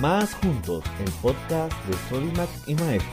[0.00, 3.10] Más Juntos, el podcast de Sodimac y Maestro.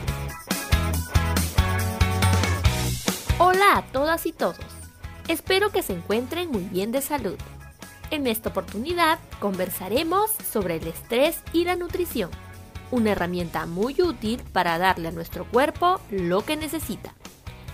[3.40, 4.56] Hola a todas y todos.
[5.28, 7.36] Espero que se encuentren muy bien de salud.
[8.10, 12.29] En esta oportunidad conversaremos sobre el estrés y la nutrición,
[12.90, 17.13] una herramienta muy útil para darle a nuestro cuerpo lo que necesita.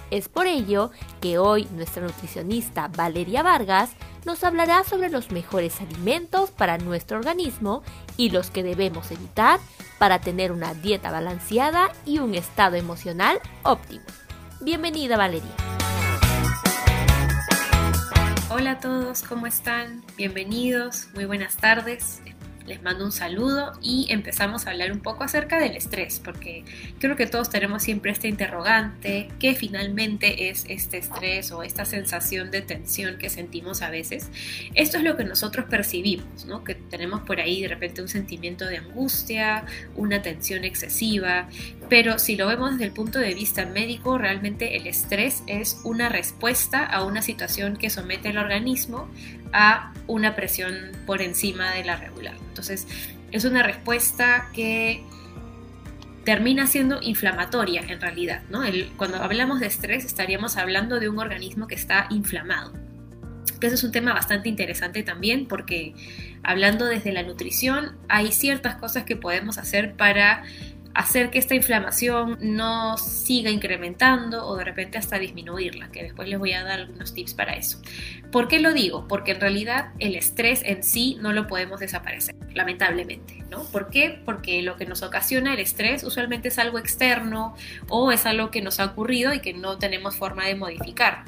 [0.09, 0.89] Es por ello
[1.22, 3.91] que hoy nuestra nutricionista Valeria Vargas
[4.26, 7.84] nos hablará sobre los mejores alimentos para nuestro organismo
[8.18, 9.59] y los que debemos evitar
[10.00, 14.05] para tener una dieta balanceada y un estado emocional óptimo.
[14.62, 15.52] Bienvenida Valeria.
[18.50, 20.04] Hola a todos, ¿cómo están?
[20.16, 22.22] Bienvenidos, muy buenas tardes
[22.66, 26.63] les mando un saludo y empezamos a hablar un poco acerca del estrés, porque
[26.99, 32.52] creo que todos tenemos siempre este interrogante, ¿qué finalmente es este estrés o esta sensación
[32.52, 34.30] de tensión que sentimos a veces?
[34.75, 36.64] Esto es lo que nosotros percibimos, ¿no?
[36.64, 41.47] Que tenemos por ahí de repente un sentimiento de angustia, una tensión excesiva,
[41.89, 46.09] pero si lo vemos desde el punto de vista médico, realmente el estrés es una
[46.09, 49.08] respuesta a una situación que somete al organismo
[49.54, 52.36] a una presión por encima de la regular.
[52.50, 52.88] Entonces,
[53.32, 55.04] es una respuesta que
[56.23, 58.42] termina siendo inflamatoria en realidad.
[58.98, 62.74] cuando hablamos de estrés estaríamos hablando de un organismo que está inflamado.
[63.62, 65.94] Eso es un tema bastante interesante también porque
[66.44, 70.44] hablando desde la nutrición hay ciertas cosas que podemos hacer para
[70.94, 76.38] hacer que esta inflamación no siga incrementando o de repente hasta disminuirla, que después les
[76.38, 77.81] voy a dar algunos tips para eso.
[78.31, 79.08] ¿Por qué lo digo?
[79.08, 83.63] Porque en realidad el estrés en sí no lo podemos desaparecer, lamentablemente, ¿no?
[83.63, 84.22] ¿Por qué?
[84.23, 87.55] Porque lo que nos ocasiona el estrés usualmente es algo externo
[87.89, 91.23] o es algo que nos ha ocurrido y que no tenemos forma de modificar.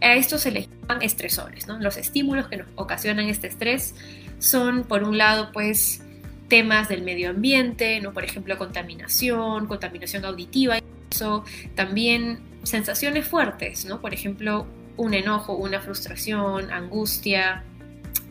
[0.00, 1.78] A esto se les llaman estresores, ¿no?
[1.78, 3.94] Los estímulos que nos ocasionan este estrés
[4.40, 6.02] son, por un lado, pues,
[6.48, 8.12] temas del medio ambiente, ¿no?
[8.12, 10.78] por ejemplo, contaminación, contaminación auditiva,
[11.10, 11.44] eso,
[11.74, 14.00] también sensaciones fuertes, ¿no?
[14.00, 14.66] por ejemplo,
[14.96, 17.64] un enojo, una frustración, angustia,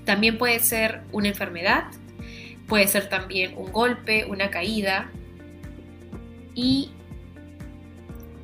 [0.06, 1.86] también puede ser una enfermedad,
[2.68, 5.10] puede ser también un golpe, una caída,
[6.54, 6.92] y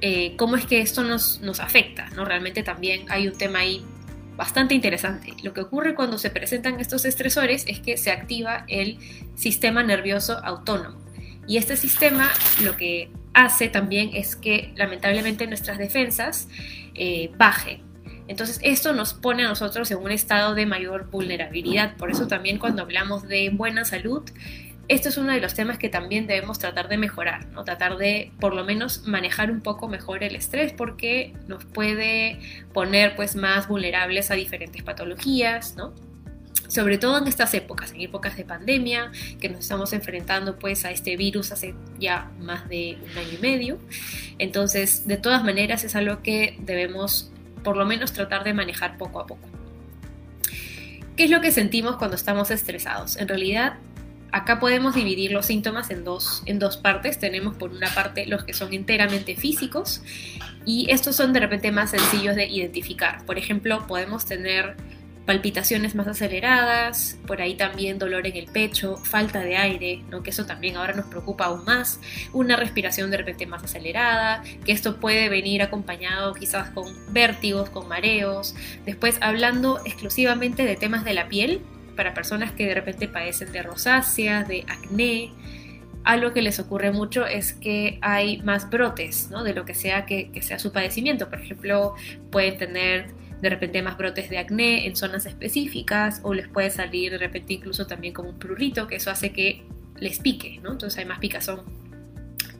[0.01, 2.25] eh, cómo es que esto nos, nos afecta, ¿no?
[2.25, 3.83] Realmente también hay un tema ahí
[4.37, 5.33] bastante interesante.
[5.43, 8.99] Lo que ocurre cuando se presentan estos estresores es que se activa el
[9.35, 10.99] sistema nervioso autónomo.
[11.47, 12.29] Y este sistema
[12.63, 16.47] lo que hace también es que lamentablemente nuestras defensas
[16.93, 17.81] eh, bajen.
[18.27, 21.95] Entonces esto nos pone a nosotros en un estado de mayor vulnerabilidad.
[21.95, 24.23] Por eso también cuando hablamos de buena salud,
[24.87, 27.63] esto es uno de los temas que también debemos tratar de mejorar, ¿no?
[27.63, 32.39] tratar de por lo menos manejar un poco mejor el estrés porque nos puede
[32.73, 35.93] poner pues más vulnerables a diferentes patologías, ¿no?
[36.67, 40.91] sobre todo en estas épocas, en épocas de pandemia, que nos estamos enfrentando pues a
[40.91, 43.79] este virus hace ya más de un año y medio.
[44.37, 47.31] Entonces, de todas maneras es algo que debemos
[47.63, 49.47] por lo menos tratar de manejar poco a poco.
[51.15, 53.17] ¿Qué es lo que sentimos cuando estamos estresados?
[53.17, 53.77] En realidad
[54.31, 57.19] acá podemos dividir los síntomas en dos, en dos partes.
[57.19, 60.01] Tenemos por una parte los que son enteramente físicos
[60.65, 63.25] y estos son de repente más sencillos de identificar.
[63.25, 64.75] Por ejemplo, podemos tener
[65.27, 70.23] palpitaciones más aceleradas, por ahí también dolor en el pecho, falta de aire, ¿no?
[70.23, 71.99] que eso también ahora nos preocupa aún más,
[72.31, 77.89] una respiración de repente más acelerada, que esto puede venir acompañado quizás con vértigos, con
[77.89, 78.55] mareos.
[78.85, 81.61] Después, hablando exclusivamente de temas de la piel,
[81.97, 85.31] para personas que de repente padecen de rosácea, de acné,
[86.05, 89.43] algo que les ocurre mucho es que hay más brotes, ¿no?
[89.43, 91.29] De lo que sea que, sea su padecimiento.
[91.29, 91.95] Por ejemplo,
[92.31, 93.07] pueden tener
[93.41, 97.53] de repente más brotes de acné en zonas específicas o les puede salir de repente
[97.53, 99.65] incluso también como un prurito, que eso hace que
[99.99, 100.71] les pique, ¿no?
[100.71, 101.63] Entonces hay más picazón.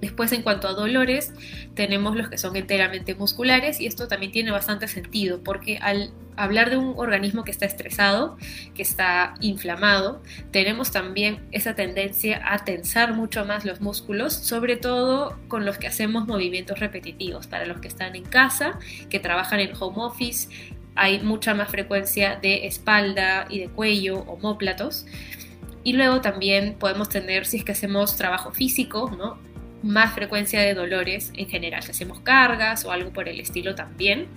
[0.02, 1.34] Después, en cuanto a dolores,
[1.74, 6.69] tenemos los que son enteramente musculares y esto también tiene bastante sentido porque al hablar
[6.69, 8.38] de un organismo que está estresado,
[8.75, 15.38] que está inflamado, tenemos también esa tendencia a tensar mucho más los músculos, sobre todo
[15.48, 17.48] con los que hacemos movimientos repetitivos.
[17.48, 18.80] Para los que están en casa,
[19.10, 20.48] que trabajan en home office,
[20.95, 25.06] hay mucha más frecuencia de espalda y de cuello, homóplatos.
[25.84, 29.38] Y luego también podemos tener, si es que hacemos trabajo físico, ¿no?
[29.84, 34.28] más frecuencia de dolores en general, si hacemos cargas o algo por el estilo también.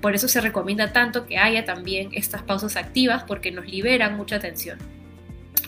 [0.00, 4.38] Por eso se recomienda tanto que haya también estas pausas activas porque nos liberan mucha
[4.38, 4.78] tensión.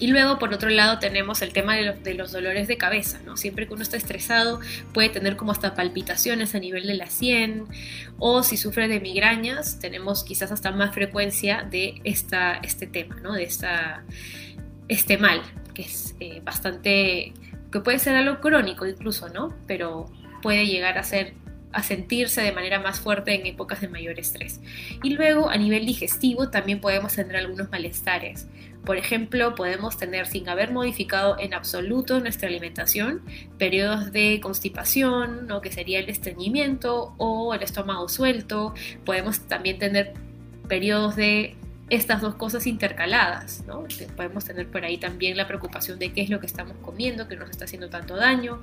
[0.00, 3.37] Y luego, por otro lado, tenemos el tema de los, dolores de cabeza, ¿no?
[3.37, 4.59] Siempre que uno está estresado
[4.94, 7.67] puede tener como hasta palpitaciones a nivel de la sien,
[8.19, 13.35] o si sufre de migrañas, tenemos quizás hasta más frecuencia de esta, este tema, ¿no?
[13.35, 14.03] De esta
[14.88, 15.43] esté mal,
[15.75, 17.35] que es eh, bastante,
[17.71, 19.55] que puede ser algo crónico incluso, ¿no?
[19.67, 20.06] Pero
[20.41, 21.35] puede llegar a ser
[21.73, 24.61] a sentirse de manera más fuerte en épocas de mayor estrés.
[25.03, 28.49] Y luego a nivel digestivo también podemos tener algunos malestares.
[28.85, 33.23] Por ejemplo, podemos tener sin haber modificado en absoluto nuestra alimentación
[33.59, 35.61] periodos de constipación, ¿no?
[35.61, 38.75] que sería el estreñimiento o el estómago suelto.
[39.05, 40.15] Podemos también tener
[40.67, 41.57] periodos de
[41.91, 43.85] estas dos cosas intercaladas, ¿no?
[44.17, 47.37] Podemos tener por ahí también la preocupación de qué es lo que estamos comiendo, que
[47.37, 48.61] nos está haciendo tanto daño.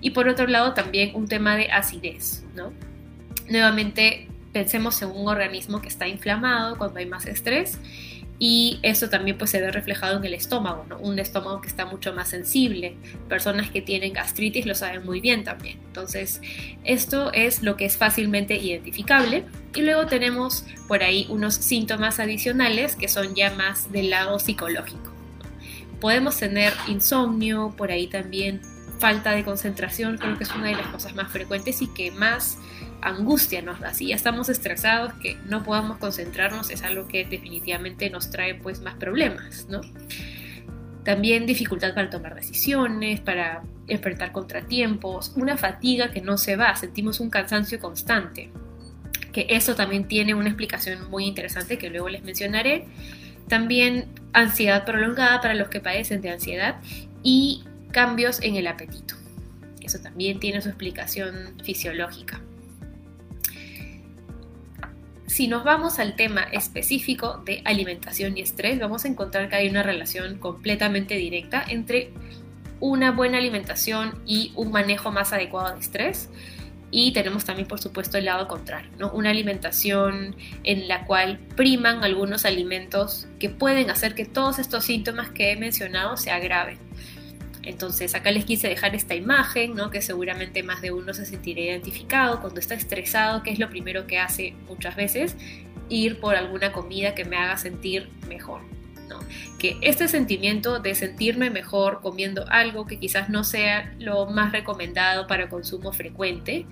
[0.00, 2.72] Y por otro lado también un tema de acidez, ¿no?
[3.48, 7.78] Nuevamente pensemos en un organismo que está inflamado cuando hay más estrés
[8.38, 12.12] y eso también pues se ve reflejado en el estómago, un estómago que está mucho
[12.12, 12.96] más sensible.
[13.28, 15.78] Personas que tienen gastritis lo saben muy bien también.
[15.86, 16.42] Entonces,
[16.84, 19.44] esto es lo que es fácilmente identificable.
[19.74, 25.12] Y luego tenemos por ahí unos síntomas adicionales que son ya más del lado psicológico.
[26.00, 28.60] Podemos tener insomnio, por ahí también
[28.98, 32.58] falta de concentración, creo que es una de las cosas más frecuentes y que más
[33.02, 33.94] angustia nos da.
[33.94, 38.80] Si ya estamos estresados, que no podamos concentrarnos es algo que definitivamente nos trae pues
[38.80, 39.80] más problemas, ¿no?
[41.04, 47.20] También dificultad para tomar decisiones, para enfrentar contratiempos, una fatiga que no se va, sentimos
[47.20, 48.50] un cansancio constante,
[49.32, 52.86] que eso también tiene una explicación muy interesante que luego les mencionaré.
[53.48, 56.76] También ansiedad prolongada para los que padecen de ansiedad
[57.22, 57.62] y
[57.92, 59.14] cambios en el apetito.
[59.80, 62.40] Eso también tiene su explicación fisiológica.
[65.36, 69.68] Si nos vamos al tema específico de alimentación y estrés, vamos a encontrar que hay
[69.68, 72.10] una relación completamente directa entre
[72.80, 76.30] una buena alimentación y un manejo más adecuado de estrés.
[76.90, 79.12] Y tenemos también, por supuesto, el lado contrario, ¿no?
[79.12, 80.34] Una alimentación
[80.64, 85.56] en la cual priman algunos alimentos que pueden hacer que todos estos síntomas que he
[85.56, 86.78] mencionado se agraven.
[87.66, 89.90] Entonces acá les quise dejar esta imagen, ¿no?
[89.90, 94.06] que seguramente más de uno se sentirá identificado cuando está estresado, que es lo primero
[94.06, 95.36] que hace muchas veces,
[95.88, 98.60] ir por alguna comida que me haga sentir mejor.
[99.08, 99.18] ¿no?
[99.58, 105.26] Que este sentimiento de sentirme mejor comiendo algo que quizás no sea lo más recomendado
[105.26, 106.66] para consumo frecuente,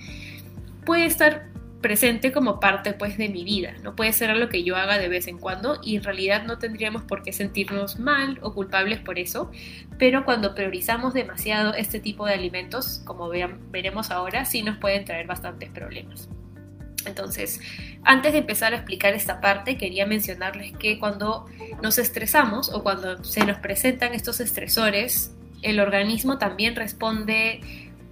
[0.84, 1.48] puede estar
[1.84, 3.74] presente como parte pues de mi vida.
[3.82, 6.56] No puede ser algo que yo haga de vez en cuando y en realidad no
[6.56, 9.50] tendríamos por qué sentirnos mal o culpables por eso,
[9.98, 15.26] pero cuando priorizamos demasiado este tipo de alimentos, como veremos ahora, sí nos pueden traer
[15.26, 16.30] bastantes problemas.
[17.04, 17.60] Entonces,
[18.02, 21.44] antes de empezar a explicar esta parte, quería mencionarles que cuando
[21.82, 27.60] nos estresamos o cuando se nos presentan estos estresores, el organismo también responde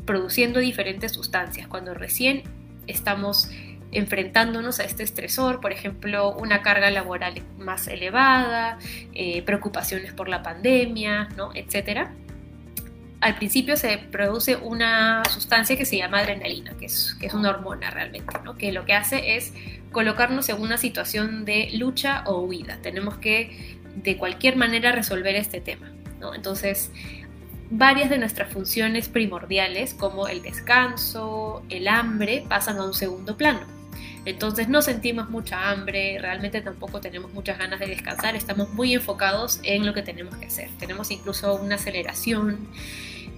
[0.05, 1.69] produciendo diferentes sustancias.
[1.69, 2.43] Cuando recién
[2.87, 3.49] estamos
[3.93, 8.79] enfrentándonos a este estresor, por ejemplo, una carga laboral más elevada,
[9.12, 11.50] eh, preocupaciones por la pandemia, ¿no?
[11.55, 12.08] etc.
[13.20, 17.50] Al principio se produce una sustancia que se llama adrenalina, que es, que es una
[17.50, 18.56] hormona realmente, ¿no?
[18.56, 19.52] que lo que hace es
[19.93, 22.78] colocarnos en una situación de lucha o huida.
[22.81, 25.93] Tenemos que de cualquier manera resolver este tema.
[26.19, 26.35] ¿no?
[26.35, 26.90] Entonces,
[27.73, 33.61] varias de nuestras funciones primordiales, como el descanso, el hambre, pasan a un segundo plano.
[34.27, 39.59] Entonces no sentimos mucha hambre, realmente tampoco tenemos muchas ganas de descansar, estamos muy enfocados
[39.64, 40.69] en lo que tenemos que hacer.
[40.79, 42.69] Tenemos incluso una aceleración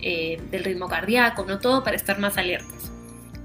[0.02, 2.90] eh, del ritmo cardíaco, no todo para estar más alertas.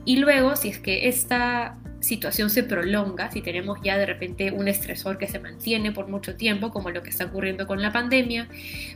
[0.06, 4.68] Y luego, si es que esta situación se prolonga, si tenemos ya de repente un
[4.68, 8.48] estresor que se mantiene por mucho tiempo, como lo que está ocurriendo con la pandemia,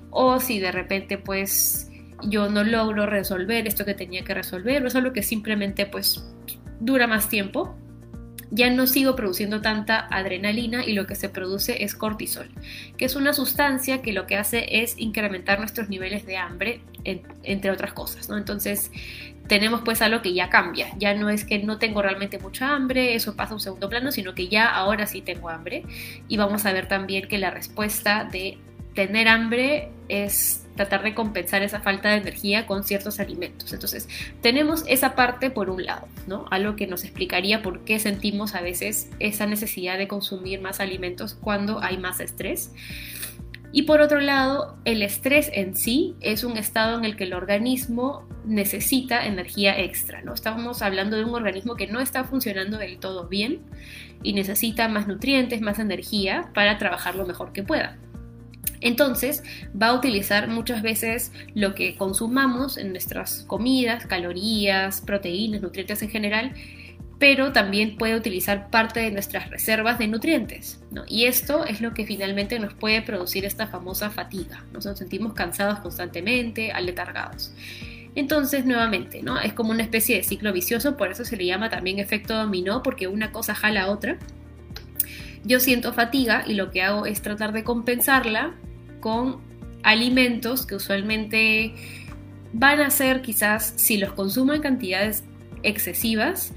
[0.09, 1.89] o si de repente pues
[2.23, 6.23] yo no logro resolver esto que tenía que resolver, o es algo que simplemente pues
[6.79, 7.75] dura más tiempo,
[8.51, 12.49] ya no sigo produciendo tanta adrenalina y lo que se produce es cortisol,
[12.97, 17.71] que es una sustancia que lo que hace es incrementar nuestros niveles de hambre, entre
[17.71, 18.37] otras cosas, ¿no?
[18.37, 18.91] Entonces,
[19.47, 20.87] tenemos pues algo que ya cambia.
[20.97, 24.11] Ya no es que no tengo realmente mucha hambre, eso pasa a un segundo plano,
[24.11, 25.83] sino que ya ahora sí tengo hambre.
[26.27, 28.57] Y vamos a ver también que la respuesta de
[28.93, 33.73] tener hambre es tratar de compensar esa falta de energía con ciertos alimentos.
[33.73, 34.07] Entonces,
[34.41, 36.45] tenemos esa parte por un lado, ¿no?
[36.49, 41.35] Algo que nos explicaría por qué sentimos a veces esa necesidad de consumir más alimentos
[41.39, 42.71] cuando hay más estrés.
[43.75, 47.33] Y por otro lado, el estrés en sí es un estado en el que el
[47.33, 50.35] organismo necesita energía extra, ¿no?
[50.35, 53.61] Estamos hablando de un organismo que no está funcionando del todo bien
[54.21, 57.97] y necesita más nutrientes, más energía para trabajar lo mejor que pueda.
[58.79, 59.43] Entonces
[59.81, 66.09] va a utilizar muchas veces lo que consumamos en nuestras comidas, calorías, proteínas, nutrientes en
[66.09, 66.53] general,
[67.19, 70.81] pero también puede utilizar parte de nuestras reservas de nutrientes.
[71.07, 74.65] Y esto es lo que finalmente nos puede producir esta famosa fatiga.
[74.73, 77.53] Nos sentimos cansados constantemente, aletargados.
[78.15, 79.39] Entonces, nuevamente, ¿no?
[79.39, 82.83] Es como una especie de ciclo vicioso, por eso se le llama también efecto dominó,
[82.83, 84.17] porque una cosa jala a otra.
[85.43, 88.53] Yo siento fatiga y lo que hago es tratar de compensarla
[88.99, 89.41] con
[89.81, 91.73] alimentos que usualmente
[92.53, 95.23] van a ser quizás, si los consumo en cantidades
[95.63, 96.53] excesivas,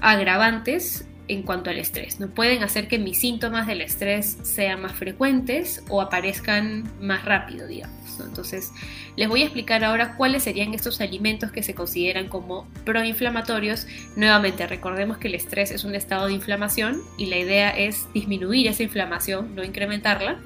[0.00, 2.18] agravantes en cuanto al estrés.
[2.18, 7.68] No pueden hacer que mis síntomas del estrés sean más frecuentes o aparezcan más rápido,
[7.68, 8.00] digamos.
[8.20, 8.72] Entonces,
[9.16, 13.86] les voy a explicar ahora cuáles serían estos alimentos que se consideran como proinflamatorios.
[14.16, 18.66] Nuevamente, recordemos que el estrés es un estado de inflamación y la idea es disminuir
[18.66, 20.40] esa inflamación, no incrementarla.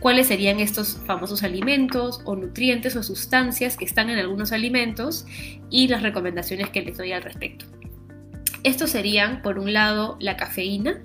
[0.00, 5.26] ¿Cuáles serían estos famosos alimentos o nutrientes o sustancias que están en algunos alimentos
[5.70, 7.66] y las recomendaciones que les doy al respecto?
[8.66, 10.98] Estos serían, por un lado, la cafeína.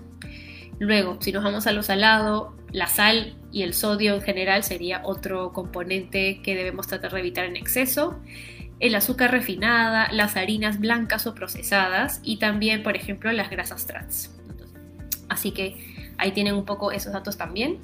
[0.79, 5.01] Luego, si nos vamos a lo salado, la sal y el sodio en general sería
[5.03, 8.19] otro componente que debemos tratar de evitar en exceso.
[8.79, 14.31] El azúcar refinada, las harinas blancas o procesadas y también, por ejemplo, las grasas trans.
[15.29, 15.77] Así que
[16.17, 17.77] ahí tienen un poco esos datos también.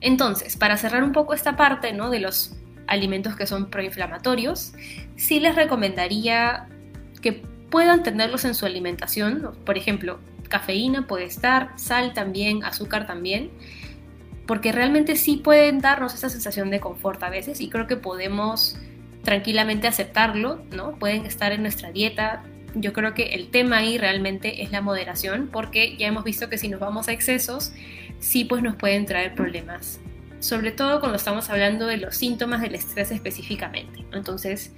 [0.00, 2.08] Entonces, para cerrar un poco esta parte ¿no?
[2.08, 2.56] de los
[2.86, 4.72] alimentos que son proinflamatorios,
[5.16, 6.68] sí les recomendaría
[7.20, 9.52] que puedan tenerlos en su alimentación.
[9.64, 10.18] Por ejemplo,
[10.48, 13.50] cafeína puede estar, sal también, azúcar también,
[14.46, 18.76] porque realmente sí pueden darnos esa sensación de confort a veces y creo que podemos
[19.22, 20.92] tranquilamente aceptarlo, ¿no?
[20.96, 22.44] Pueden estar en nuestra dieta.
[22.74, 26.58] Yo creo que el tema ahí realmente es la moderación, porque ya hemos visto que
[26.58, 27.72] si nos vamos a excesos,
[28.20, 29.98] sí pues nos pueden traer problemas.
[30.38, 34.04] Sobre todo cuando estamos hablando de los síntomas del estrés específicamente.
[34.12, 34.72] Entonces,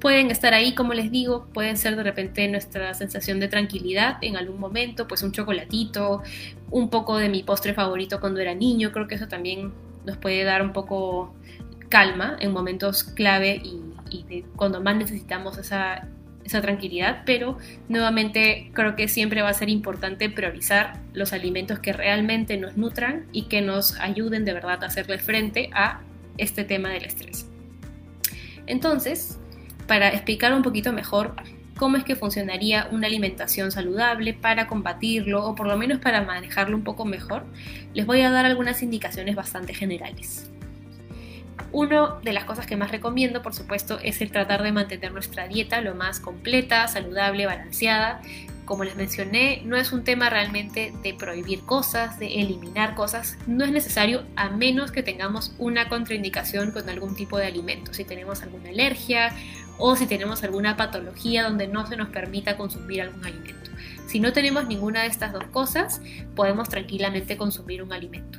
[0.00, 4.36] Pueden estar ahí, como les digo, pueden ser de repente nuestra sensación de tranquilidad en
[4.36, 6.22] algún momento, pues un chocolatito,
[6.70, 9.72] un poco de mi postre favorito cuando era niño, creo que eso también
[10.04, 11.34] nos puede dar un poco
[11.88, 13.82] calma en momentos clave y,
[14.56, 16.08] cuando más necesitamos esa,
[16.44, 17.58] esa tranquilidad, pero
[17.90, 23.26] nuevamente creo que siempre va a ser importante priorizar los alimentos que realmente nos nutran
[23.32, 26.00] y que nos ayuden de verdad a hacerle frente a
[26.38, 27.46] este tema del estrés.
[28.66, 29.38] Entonces,
[29.88, 31.34] para explicar un poquito mejor
[31.78, 36.76] cómo es que funcionaría una alimentación saludable para combatirlo o por lo menos para manejarlo
[36.76, 37.44] un poco mejor,
[37.94, 40.50] les voy a dar algunas indicaciones bastante generales.
[41.70, 45.48] Una de las cosas que más recomiendo, por supuesto, es el tratar de mantener nuestra
[45.48, 48.22] dieta lo más completa, saludable, balanceada.
[48.64, 53.36] Como les mencioné, no es un tema realmente de prohibir cosas, de eliminar cosas.
[53.46, 57.92] No es necesario a menos que tengamos una contraindicación con algún tipo de alimento.
[57.92, 59.32] Si tenemos alguna alergia
[59.78, 63.70] o si tenemos alguna patología donde no se nos permita consumir algún alimento.
[64.06, 66.00] Si no tenemos ninguna de estas dos cosas,
[66.34, 68.38] podemos tranquilamente consumir un alimento.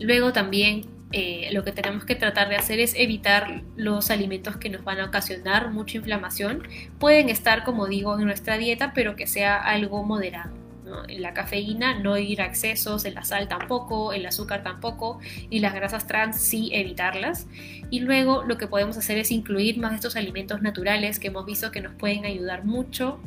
[0.00, 4.68] Luego también eh, lo que tenemos que tratar de hacer es evitar los alimentos que
[4.68, 6.62] nos van a ocasionar mucha inflamación.
[6.98, 10.67] Pueden estar, como digo, en nuestra dieta, pero que sea algo moderado.
[11.08, 15.18] La cafeína no ir a excesos, en la sal tampoco, el azúcar tampoco
[15.50, 17.46] y las grasas trans sí evitarlas.
[17.90, 21.70] Y luego lo que podemos hacer es incluir más estos alimentos naturales que hemos visto
[21.70, 23.20] que nos pueden ayudar mucho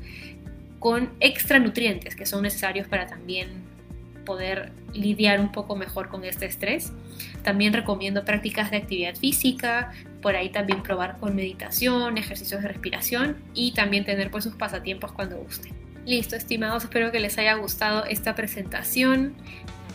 [0.80, 3.72] con extra nutrientes que son necesarios para también
[4.26, 6.92] poder lidiar un poco mejor con este estrés.
[7.44, 9.92] También recomiendo prácticas de actividad física,
[10.22, 15.12] por ahí también probar con meditación, ejercicios de respiración y también tener pues sus pasatiempos
[15.12, 15.91] cuando gusten.
[16.06, 19.36] Listo, estimados, espero que les haya gustado esta presentación.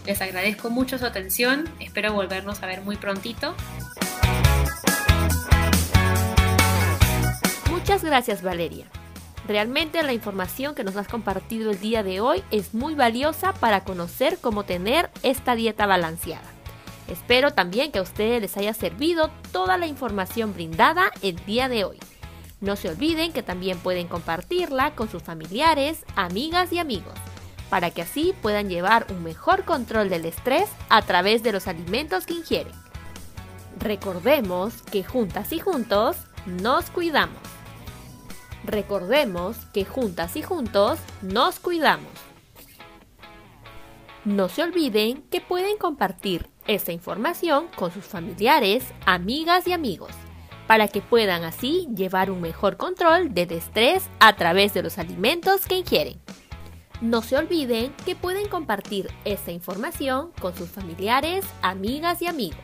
[0.07, 3.55] Les agradezco mucho su atención, espero volvernos a ver muy prontito.
[7.71, 8.87] Muchas gracias Valeria.
[9.49, 13.85] Realmente la información que nos has compartido el día de hoy es muy valiosa para
[13.85, 16.51] conocer cómo tener esta dieta balanceada.
[17.09, 21.85] Espero también que a ustedes les haya servido toda la información brindada el día de
[21.85, 21.99] hoy.
[22.61, 27.15] No se olviden que también pueden compartirla con sus familiares, amigas y amigos,
[27.69, 32.25] para que así puedan llevar un mejor control del estrés a través de los alimentos
[32.25, 32.73] que ingieren.
[33.79, 37.39] Recordemos que juntas y juntos nos cuidamos.
[38.65, 42.11] Recordemos que juntas y juntos nos cuidamos.
[44.25, 50.11] No se olviden que pueden compartir esta información con sus familiares, amigas y amigos
[50.67, 55.67] para que puedan así llevar un mejor control del estrés a través de los alimentos
[55.67, 56.21] que ingieren.
[57.01, 62.59] No se olviden que pueden compartir esta información con sus familiares, amigas y amigos,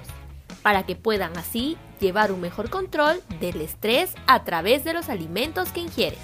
[0.63, 5.71] para que puedan así llevar un mejor control del estrés a través de los alimentos
[5.71, 6.17] que ingiere.